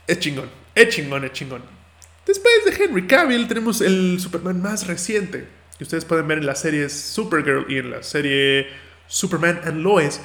[0.06, 0.48] es chingón.
[0.74, 1.81] Es chingón, es chingón.
[2.26, 5.46] Después de Henry Cavill tenemos el Superman más reciente.
[5.76, 8.68] Que ustedes pueden ver en la serie Supergirl y en la serie
[9.08, 10.20] Superman and Lois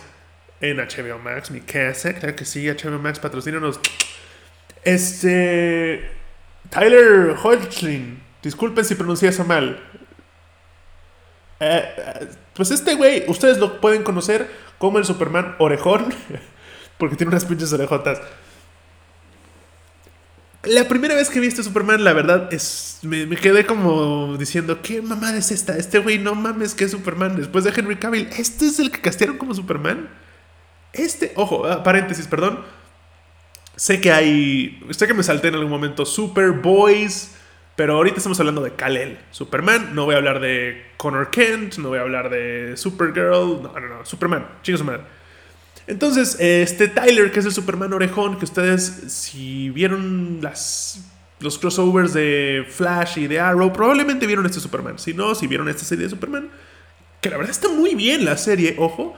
[0.62, 1.50] en HBO Max.
[1.52, 3.80] Mi casa, claro que sí, HBO Max, patrocínanos.
[4.84, 6.10] Este.
[6.70, 8.22] Tyler Hoechlin.
[8.44, 9.80] Disculpen si pronuncié eso mal.
[11.60, 16.14] Eh, eh, pues este güey, ustedes lo pueden conocer como el Superman orejón.
[16.98, 18.22] Porque tiene unas pinches orejotas.
[20.68, 23.00] La primera vez que vi este Superman, la verdad, es.
[23.02, 25.78] Me, quedé como diciendo, ¿qué mamada es esta?
[25.78, 27.38] Este güey, no mames, que es Superman.
[27.38, 30.10] Después de Henry Cavill, ¿este es el que castearon como Superman?
[30.92, 32.66] Este, ojo, ah, paréntesis, perdón.
[33.78, 34.82] Sé que hay.
[34.92, 37.36] Sé que me salté en algún momento Superboys.
[37.78, 39.94] Pero ahorita estamos hablando de Kal-El, Superman.
[39.94, 41.78] No voy a hablar de Connor Kent.
[41.78, 43.62] No voy a hablar de Supergirl.
[43.62, 44.06] No, no, no.
[44.06, 44.48] Superman.
[44.64, 45.04] Chingo su madre.
[45.88, 51.00] Entonces, este Tyler, que es el Superman orejón, que ustedes, si vieron las,
[51.40, 55.00] los crossovers de Flash y de Arrow, probablemente vieron este Superman.
[55.00, 56.50] Si no, si vieron esta serie de Superman,
[57.22, 59.16] que la verdad está muy bien la serie, ojo.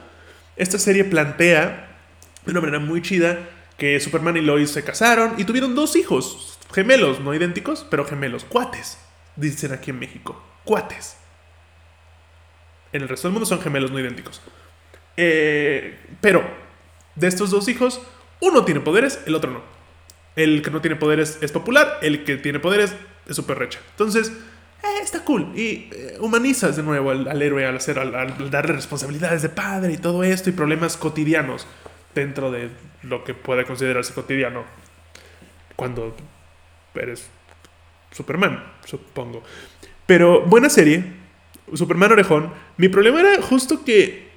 [0.56, 1.98] Esta serie plantea
[2.44, 3.38] de una manera muy chida
[3.76, 8.44] que Superman y Lois se casaron y tuvieron dos hijos, gemelos, no idénticos, pero gemelos,
[8.44, 8.98] cuates,
[9.34, 11.16] dicen aquí en México, cuates.
[12.92, 14.40] En el resto del mundo son gemelos no idénticos.
[15.22, 16.42] Eh, pero
[17.14, 18.00] de estos dos hijos,
[18.40, 19.60] uno tiene poderes, el otro no.
[20.34, 22.94] El que no tiene poderes es popular, el que tiene poderes
[23.28, 23.80] es súper recha.
[23.90, 24.32] Entonces,
[24.82, 25.52] eh, está cool.
[25.54, 29.98] Y eh, humanizas de nuevo al, héroe al, hacer, al darle responsabilidades de padre y
[29.98, 31.66] todo esto y problemas cotidianos
[32.14, 32.70] dentro de
[33.02, 34.64] lo que puede considerarse cotidiano
[35.76, 36.16] cuando
[36.94, 37.28] eres
[38.10, 39.42] Superman, supongo.
[40.06, 41.04] Pero buena serie,
[41.74, 42.52] Superman Orejón.
[42.78, 44.29] Mi problema era justo que,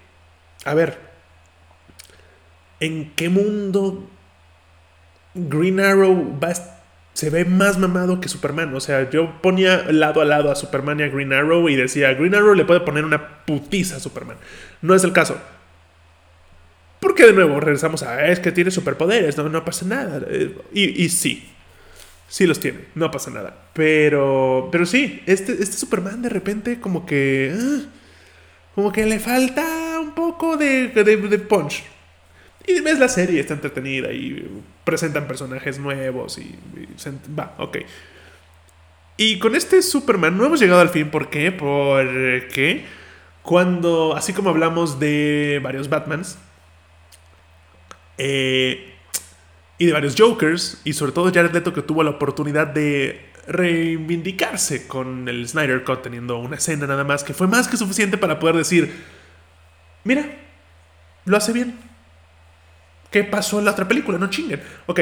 [0.66, 0.98] a ver,
[2.80, 4.10] ¿en qué mundo
[5.34, 6.40] Green Arrow
[7.14, 8.74] se ve más mamado que Superman?
[8.76, 12.14] O sea, yo ponía lado a lado a Superman y a Green Arrow y decía,
[12.14, 14.38] Green Arrow le puede poner una putiza a Superman.
[14.82, 15.38] No es el caso.
[17.00, 20.26] Porque de nuevo regresamos a, es que tiene superpoderes, no, no pasa nada.
[20.30, 21.52] Eh, y, y, sí,
[22.30, 23.54] sí los tiene, no pasa nada.
[23.74, 27.54] Pero, pero sí, este, este Superman de repente como que...
[27.54, 27.90] Ah,
[28.76, 29.83] como que le falta
[30.58, 31.84] de, punch.
[32.66, 36.56] Y ves la serie, está entretenida y presentan personajes nuevos y,
[37.38, 37.78] va, ok.
[39.18, 41.52] Y con este Superman no hemos llegado al fin, ¿por qué?
[41.52, 42.86] Porque
[43.42, 46.38] cuando, así como hablamos de varios Batmans,
[48.18, 48.94] eh,
[49.78, 54.88] y de varios Jokers, y sobre todo Jared Leto que tuvo la oportunidad de reivindicarse
[54.88, 58.40] con el Snyder Cut teniendo una escena nada más que fue más que suficiente para
[58.40, 58.94] poder decir,
[60.04, 60.26] mira,
[61.26, 61.78] lo hace bien.
[63.12, 64.18] ¿Qué pasó en la otra película?
[64.18, 64.62] No chinguen.
[64.88, 65.02] Ok,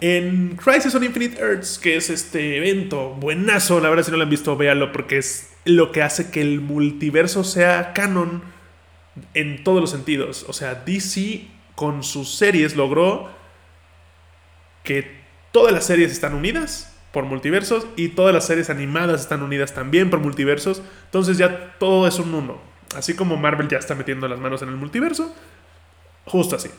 [0.00, 4.22] en Crisis on Infinite Earths, que es este evento buenazo, la verdad si no lo
[4.22, 8.42] han visto, véanlo porque es lo que hace que el multiverso sea canon
[9.34, 10.46] en todos los sentidos.
[10.48, 13.28] O sea, DC con sus series logró
[14.82, 15.20] que
[15.52, 20.08] todas las series están unidas por multiversos y todas las series animadas están unidas también
[20.08, 20.82] por multiversos.
[21.06, 22.69] Entonces ya todo es un uno.
[22.94, 25.34] Así como Marvel ya está metiendo las manos en el multiverso,
[26.24, 26.70] justo así.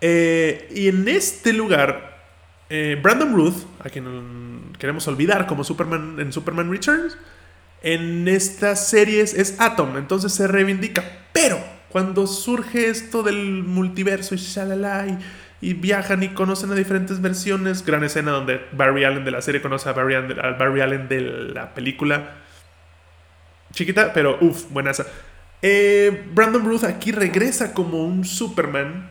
[0.00, 2.18] Eh, y en este lugar,
[2.68, 7.16] eh, Brandon Ruth, a quien queremos olvidar como Superman en Superman Returns,
[7.82, 11.04] en estas series es Atom, entonces se reivindica.
[11.32, 15.18] Pero cuando surge esto del multiverso y shalala y,
[15.70, 19.62] y, viajan y conocen a diferentes versiones, gran escena donde Barry Allen de la serie
[19.62, 22.43] conoce a Barry, Allen, a Barry Allen de la película.
[23.74, 25.06] Chiquita, pero uff, buenaza.
[25.60, 29.10] Eh, Brandon Ruth aquí regresa como un Superman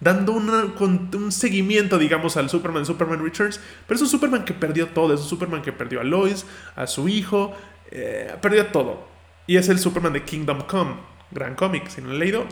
[0.00, 3.60] dando un seguimiento, digamos, al Superman Superman Returns.
[3.86, 5.14] Pero es un Superman que perdió todo.
[5.14, 7.56] Es un Superman que perdió a Lois, a su hijo,
[7.90, 9.08] eh, perdió todo.
[9.46, 10.94] Y es el Superman de Kingdom Come.
[11.30, 11.88] Gran cómic.
[11.88, 12.46] Si no lo han leído,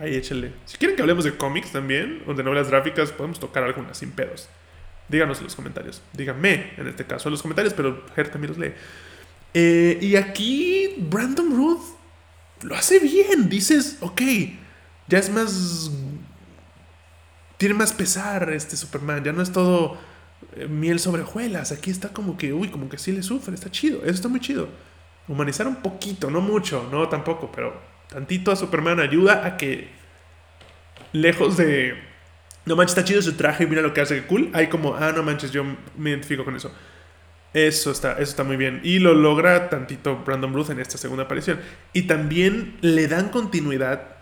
[0.00, 0.52] ahí échale.
[0.64, 4.12] Si quieren que hablemos de cómics también, o de novelas gráficas, podemos tocar algunas sin
[4.12, 4.48] pedos.
[5.08, 6.02] Díganos en los comentarios.
[6.12, 8.74] Díganme, en este caso, en los comentarios, pero Ger los lee.
[9.54, 11.82] Eh, y aquí Brandon Ruth
[12.62, 13.48] lo hace bien.
[13.48, 14.22] Dices, ok,
[15.08, 15.90] ya es más
[17.62, 19.22] tiene más pesar este Superman.
[19.22, 19.96] Ya no es todo
[20.56, 21.70] eh, miel sobre hojuelas.
[21.70, 23.54] Aquí está como que, uy, como que sí le sufre.
[23.54, 24.00] Está chido.
[24.02, 24.68] Eso está muy chido.
[25.28, 29.88] Humanizar un poquito, no mucho, no tampoco, pero tantito a Superman ayuda a que,
[31.12, 31.94] lejos de,
[32.66, 34.50] no manches, está chido su traje y mira lo que hace, cool.
[34.52, 35.62] Hay como, ah, no manches, yo
[35.96, 36.72] me identifico con eso.
[37.54, 38.80] Eso está, eso está muy bien.
[38.82, 41.60] Y lo logra tantito Brandon Ruth en esta segunda aparición.
[41.92, 44.16] Y también le dan continuidad,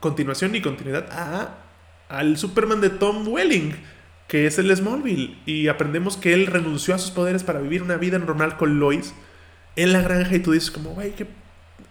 [0.00, 1.66] continuación y continuidad a
[2.08, 3.72] al Superman de Tom Welling,
[4.26, 7.96] que es el Smallville, y aprendemos que él renunció a sus poderes para vivir una
[7.96, 9.14] vida normal con Lois
[9.76, 11.28] en la granja y tú dices como, güey, que...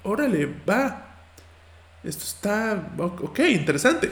[0.04, 1.22] Órale, va.
[2.04, 2.92] Esto está...
[2.98, 4.12] Ok, interesante.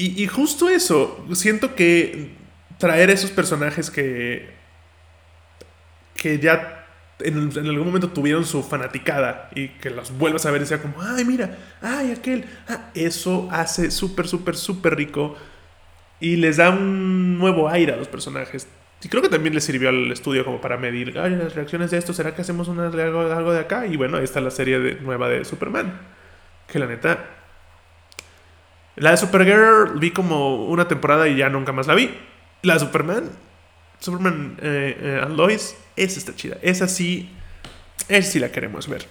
[0.00, 2.37] Y justo eso, siento que
[2.78, 4.54] traer esos personajes que...
[6.16, 6.86] que ya
[7.20, 11.02] en, algún momento tuvieron su fanaticada y que los vuelvas a ver y sea como,
[11.02, 12.44] ay, mira, ay, aquel.
[12.68, 15.36] Ah, eso hace súper, súper, súper rico
[16.20, 18.68] y les da un nuevo aire a los personajes.
[19.02, 21.98] Y creo que también les sirvió al estudio como para medir, ay, las reacciones de
[21.98, 23.86] esto, ¿será que hacemos algo, de acá?
[23.86, 26.00] Y bueno, ahí está la serie nueva de Superman.
[26.66, 27.24] Que la neta...
[28.96, 32.10] La de Supergirl vi como una temporada y ya nunca más la vi.
[32.62, 33.30] La Superman
[34.00, 36.58] Superman eh, eh, Lois, esa está chida.
[36.62, 37.30] Esa sí,
[38.08, 39.06] esa sí la queremos ver.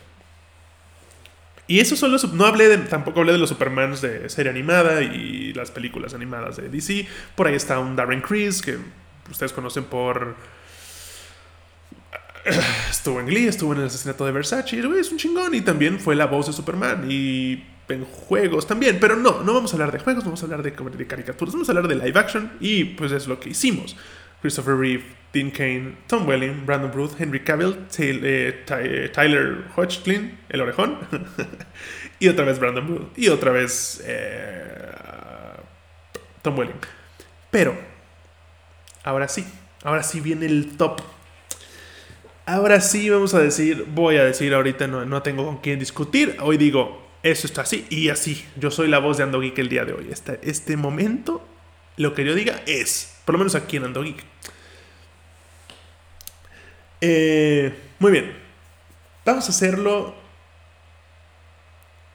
[1.67, 2.33] Y eso son los.
[2.33, 6.57] No hablé de, tampoco hablé de los Supermans de serie animada y las películas animadas
[6.57, 7.07] de DC.
[7.35, 8.77] Por ahí está un Darren Criss, que
[9.29, 10.35] ustedes conocen por.
[12.89, 14.79] Estuvo en Glee, estuvo en el asesinato de Versace.
[14.79, 17.05] Es un chingón y también fue la voz de Superman.
[17.11, 18.99] Y en juegos también.
[18.99, 21.69] Pero no, no vamos a hablar de juegos, vamos a hablar de, de caricaturas, vamos
[21.69, 22.51] a hablar de live action.
[22.59, 23.95] Y pues es lo que hicimos.
[24.41, 30.61] Christopher Reeve, Dean Kane, Tom Welling, Brandon Ruth, Henry Cavill, eh, eh, Tyler Hodgkin, el
[30.61, 30.99] orejón,
[32.19, 34.91] y otra vez Brandon Ruth, y otra vez eh,
[36.41, 36.79] Tom Welling.
[37.49, 37.75] Pero,
[39.03, 39.45] ahora sí,
[39.83, 41.01] ahora sí viene el top.
[42.45, 46.37] Ahora sí vamos a decir, voy a decir ahorita, no, no tengo con quién discutir,
[46.39, 48.45] hoy digo, eso está así y así.
[48.55, 50.07] Yo soy la voz de Ando Geek el día de hoy.
[50.11, 51.45] Este, este momento,
[51.97, 54.23] lo que yo diga es por lo menos aquí en Ando Geek.
[57.01, 58.37] Eh, muy bien.
[59.25, 60.15] Vamos a hacerlo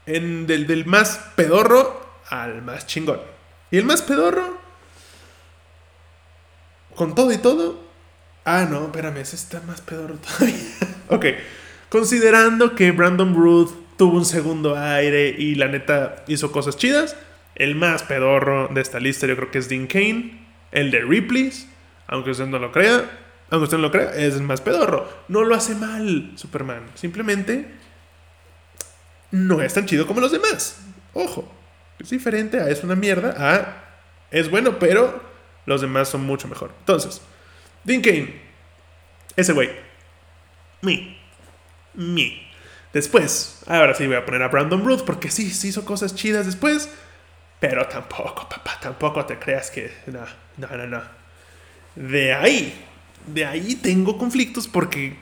[0.05, 3.21] en del, del más pedorro al más chingón.
[3.69, 4.57] Y el más pedorro,
[6.95, 7.83] con todo y todo.
[8.45, 10.57] Ah, no, espérame, ese está más pedorro todavía.
[11.09, 11.25] ok.
[11.89, 17.15] Considerando que Brandon Ruth tuvo un segundo aire y la neta hizo cosas chidas,
[17.55, 20.45] el más pedorro de esta lista yo creo que es Dean Kane.
[20.73, 21.69] El de Ripley's,
[22.07, 23.09] aunque usted no lo crea,
[23.49, 25.07] aunque usted no lo crea, es más pedorro.
[25.29, 26.83] No lo hace mal Superman.
[26.95, 27.65] Simplemente
[29.31, 30.81] no es tan chido como los demás.
[31.13, 31.49] Ojo,
[31.97, 33.83] es diferente a es una mierda a
[34.31, 35.23] es bueno, pero
[35.65, 36.73] los demás son mucho mejor.
[36.79, 37.21] Entonces,
[37.85, 38.33] Dean Kane,
[39.37, 39.69] ese güey,
[40.81, 41.17] me,
[41.93, 42.52] me.
[42.93, 46.45] Después, ahora sí voy a poner a Brandon Ruth porque sí, sí hizo cosas chidas
[46.45, 46.89] después.
[47.59, 49.91] Pero tampoco, papá, tampoco te creas que...
[50.07, 50.19] No,
[50.57, 51.01] no, no, no.
[51.95, 52.73] De ahí,
[53.25, 55.15] de ahí tengo conflictos porque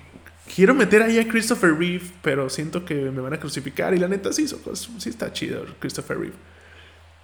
[0.53, 4.07] quiero meter ahí a Christopher Reeve, pero siento que me van a crucificar y la
[4.07, 6.36] neta sí, sí está chido Christopher Reeve.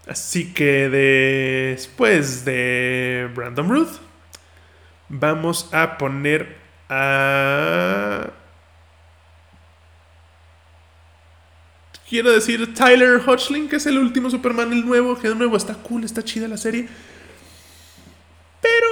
[0.08, 3.98] Así que después de Brandon Ruth,
[5.10, 6.58] vamos a poner
[6.90, 8.30] a...
[12.10, 15.74] Quiero decir, Tyler Hoechlin, que es el último Superman, el nuevo, que de nuevo está
[15.74, 16.88] cool, está chida la serie.
[18.62, 18.88] Pero...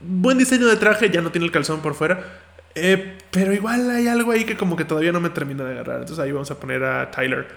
[0.00, 2.40] buen diseño de traje, ya no tiene el calzón por fuera.
[2.74, 6.00] Eh, pero igual hay algo ahí que como que todavía no me termina de agarrar.
[6.00, 7.48] Entonces ahí vamos a poner a Tyler.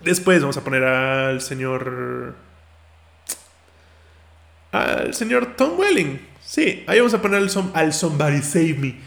[0.00, 2.34] Después vamos a poner al señor...
[4.72, 6.26] Al señor Tom Welling.
[6.42, 8.98] Sí, ahí vamos a poner al, al Somebody Save Me.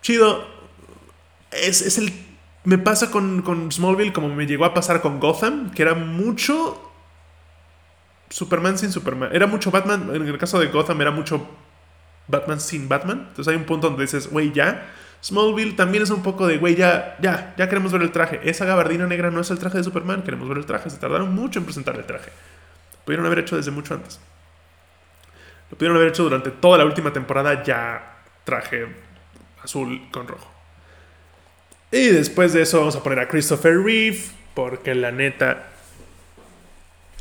[0.00, 0.46] Chido.
[1.50, 2.12] Es, es el...
[2.64, 6.92] Me pasa con, con Smallville como me llegó a pasar con Gotham, que era mucho
[8.30, 9.30] Superman sin Superman.
[9.32, 11.46] Era mucho Batman, en el caso de Gotham era mucho
[12.28, 13.26] Batman sin Batman.
[13.28, 14.88] Entonces hay un punto donde dices, güey, ya.
[15.22, 18.40] Smallville también es un poco de, güey, ya, ya, ya queremos ver el traje.
[18.44, 20.88] Esa gabardina negra no es el traje de Superman, queremos ver el traje.
[20.88, 22.30] Se tardaron mucho en presentar el traje.
[22.92, 24.20] Lo pudieron haber hecho desde mucho antes.
[25.70, 28.86] Lo pudieron haber hecho durante toda la última temporada ya traje
[29.62, 30.51] azul con rojo.
[31.92, 34.18] Y después de eso vamos a poner a Christopher Reeve,
[34.54, 35.68] porque la neta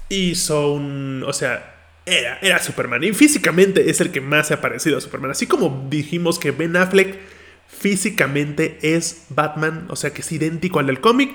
[0.09, 1.23] hizo un...
[1.27, 3.03] O sea, era, era Superman.
[3.03, 5.31] Y físicamente es el que más se ha parecido a Superman.
[5.31, 7.19] Así como dijimos que Ben Affleck
[7.67, 11.31] físicamente es Batman, o sea que es idéntico al del cómic,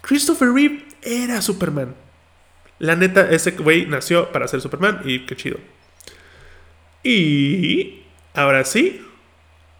[0.00, 1.94] Christopher Reeve era Superman.
[2.78, 5.58] La neta, ese güey nació para ser Superman y qué chido.
[7.02, 8.02] Y
[8.34, 9.04] ahora sí,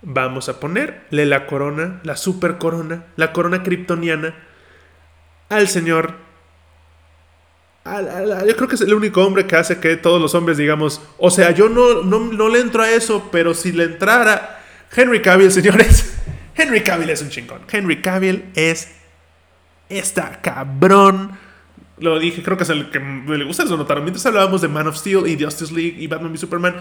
[0.03, 4.35] vamos a ponerle la corona, la super corona, la corona kryptoniana
[5.49, 6.31] al señor
[8.47, 11.31] yo creo que es el único hombre que hace que todos los hombres digamos, o
[11.31, 14.63] sea, yo no, no, le entro a eso, pero si le entrara
[14.95, 16.15] Henry Cavill, señores,
[16.55, 17.63] Henry Cavill es un chingón.
[17.71, 18.89] Henry Cavill es
[19.89, 21.39] esta cabrón.
[22.01, 24.05] Lo dije, creo que es el que me gusta, eso notaron.
[24.05, 26.77] Mientras hablábamos de Man of Steel y Justice League y Batman y Superman,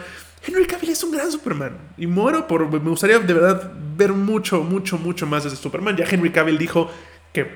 [0.45, 1.77] Henry Cavill es un gran Superman.
[1.97, 2.69] Y muero por.
[2.71, 5.97] Me gustaría de verdad ver mucho, mucho, mucho más de ese Superman.
[5.97, 6.89] Ya Henry Cavill dijo
[7.33, 7.47] que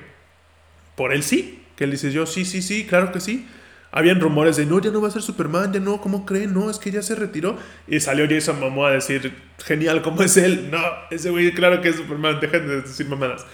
[0.94, 3.46] por él sí, que él dice yo, sí, sí, sí, claro que sí.
[3.90, 6.52] Habían rumores de, no, ya no va a ser Superman, ya no, ¿cómo creen?
[6.52, 7.56] No, es que ya se retiró.
[7.86, 9.32] Y salió Jason Momoa a decir,
[9.64, 10.68] genial, ¿cómo es él?
[10.70, 10.80] No,
[11.12, 13.46] ese güey, claro que es Superman, dejen de decir mamadas.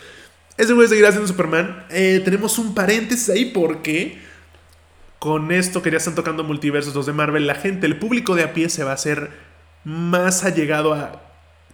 [0.56, 1.86] Ese güey seguirá siendo Superman.
[1.90, 4.18] Eh, tenemos un paréntesis ahí porque
[5.18, 8.44] con esto que ya están tocando multiversos los de Marvel, la gente, el público de
[8.44, 9.30] a pie se va a hacer
[9.84, 11.22] más allegado a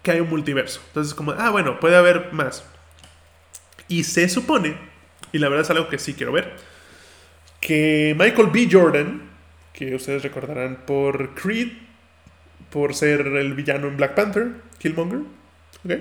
[0.02, 0.80] que hay un multiverso.
[0.88, 2.64] Entonces, como, ah, bueno, puede haber más.
[3.88, 4.76] Y se supone
[5.32, 6.54] y la verdad es algo que sí quiero ver,
[7.60, 8.68] que Michael B.
[8.70, 9.22] Jordan,
[9.72, 11.72] que ustedes recordarán por Creed,
[12.70, 15.20] por ser el villano en Black Panther, Killmonger,
[15.84, 15.92] ¿ok?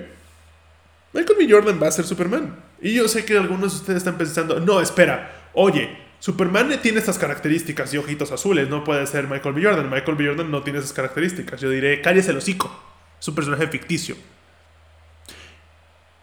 [1.12, 1.46] Michael B.
[1.50, 2.56] Jordan va a ser Superman.
[2.80, 7.18] Y yo sé que algunos de ustedes están pensando, no, espera, oye, Superman tiene estas
[7.18, 9.64] características y ojitos azules, no puede ser Michael B.
[9.64, 9.90] Jordan.
[9.90, 10.26] Michael B.
[10.26, 11.60] Jordan no tiene esas características.
[11.60, 12.82] Yo diré, cállese el hocico.
[13.20, 14.16] Es un personaje ficticio.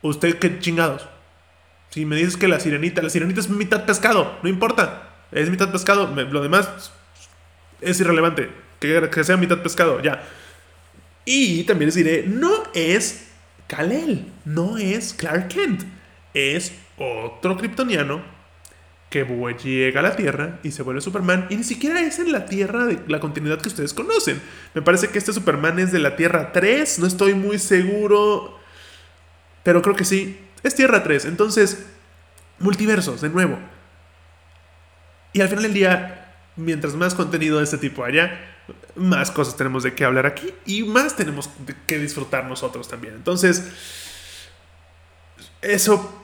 [0.01, 1.07] ¿Usted qué chingados?
[1.89, 5.09] Si me dices que la sirenita, la sirenita es mitad pescado, no importa.
[5.31, 6.07] Es mitad pescado.
[6.07, 6.91] Lo demás
[7.81, 8.49] es irrelevante.
[8.79, 10.23] Que, sea mitad pescado, ya.
[11.23, 13.27] Y también les diré, no es
[13.67, 15.83] Kal-El, no es Clark Kent.
[16.33, 18.21] Es otro kryptoniano
[19.09, 19.25] que
[19.63, 21.45] llega a la Tierra y se vuelve Superman.
[21.51, 24.41] Y ni siquiera es en la Tierra de la continuidad que ustedes conocen.
[24.73, 26.97] Me parece que este Superman es de la Tierra 3.
[26.97, 28.57] No estoy muy seguro.
[29.61, 30.39] Pero creo que sí.
[30.63, 31.25] Es Tierra 3.
[31.25, 31.85] Entonces,
[32.57, 33.59] multiversos, de nuevo.
[35.31, 38.39] Y al final del día, mientras más contenido de este tipo haya,
[38.95, 41.49] más cosas tenemos de qué hablar aquí y más tenemos
[41.85, 43.13] que disfrutar nosotros también.
[43.15, 43.63] Entonces,
[45.61, 46.22] eso,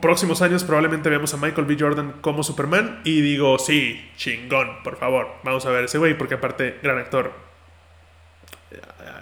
[0.00, 1.76] próximos años probablemente veamos a Michael B.
[1.78, 6.34] Jordan como Superman y digo, sí, chingón, por favor, vamos a ver ese güey porque
[6.34, 7.32] aparte, gran actor,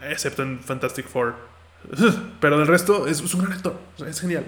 [0.09, 1.55] excepto en Fantastic Four
[2.41, 3.79] Pero del resto es, un gran actor.
[4.07, 4.45] Es genial.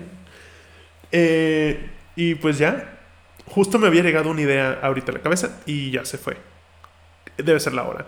[1.13, 2.93] Eh, y pues ya.
[3.47, 6.37] Justo me había llegado una idea ahorita a la cabeza y ya se fue.
[7.37, 8.07] Debe ser la hora.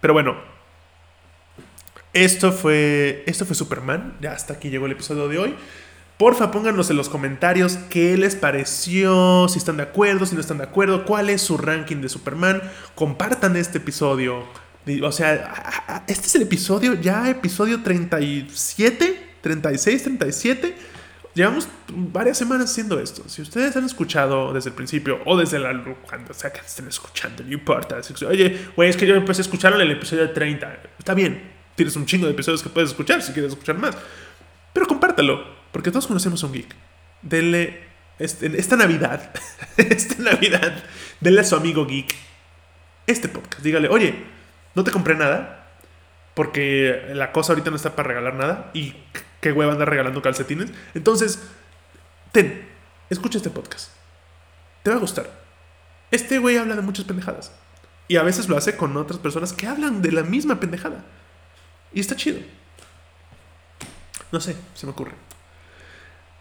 [0.00, 0.36] Pero bueno.
[2.12, 3.22] Esto fue.
[3.26, 4.16] Esto fue Superman.
[4.20, 5.54] Ya hasta aquí llegó el episodio de hoy.
[6.18, 10.58] Porfa, pónganos en los comentarios qué les pareció, si están de acuerdo, si no están
[10.58, 12.62] de acuerdo, cuál es su ranking de Superman.
[12.94, 14.44] Compartan este episodio
[15.02, 20.74] o sea, este es el episodio, ya episodio 37, 36, 37.
[21.34, 23.22] Llevamos varias semanas haciendo esto.
[23.28, 25.72] Si ustedes han escuchado desde el principio o desde la
[26.06, 28.00] cuando sea que estén escuchando, no importa.
[28.28, 30.78] Oye, güey, es que yo empecé a el episodio 30.
[30.98, 33.96] Está bien, tienes un chingo de episodios que puedes escuchar si quieres escuchar más.
[34.72, 36.74] Pero compártalo, porque todos conocemos a un geek.
[37.22, 37.82] Denle
[38.18, 39.32] este, esta Navidad,
[39.76, 40.84] esta Navidad,
[41.20, 42.14] denle a su amigo geek
[43.06, 43.62] este podcast.
[43.62, 44.24] Dígale, oye,
[44.74, 45.70] no te compré nada,
[46.34, 48.94] porque la cosa ahorita no está para regalar nada y
[49.40, 50.70] qué hueva andar regalando calcetines.
[50.94, 51.42] Entonces,
[52.30, 52.68] ten,
[53.10, 53.90] escucha este podcast.
[54.82, 55.30] Te va a gustar.
[56.10, 57.52] Este güey habla de muchas pendejadas.
[58.08, 61.04] Y a veces lo hace con otras personas que hablan de la misma pendejada.
[61.92, 62.40] Y está chido.
[64.30, 65.31] No sé, se me ocurre.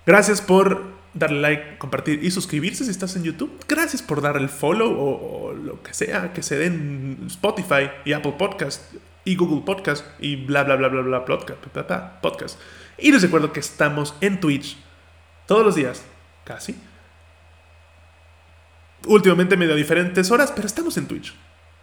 [0.06, 3.52] Gracias por darle like, compartir y suscribirse si estás en YouTube.
[3.68, 8.36] Gracias por dar el follow o, lo que sea que se den Spotify y Apple
[8.38, 8.94] Podcast
[9.26, 12.60] y Google Podcast y bla bla bla bla bla podcast.
[12.98, 14.78] Y les recuerdo que estamos en Twitch
[15.48, 16.04] todos los días,
[16.46, 16.76] casi.
[19.08, 21.34] Últimamente medio diferentes horas, pero estamos en Twitch.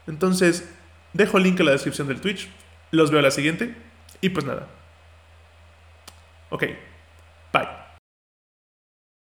[0.06, 0.68] Entonces,
[1.12, 2.48] dejo el link en la descripción del Twitch.
[2.90, 3.74] Los veo a la siguiente.
[4.20, 4.68] Y pues nada.
[6.50, 6.64] Ok.
[7.52, 7.87] Bye.